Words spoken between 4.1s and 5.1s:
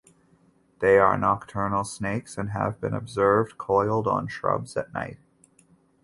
shrubs at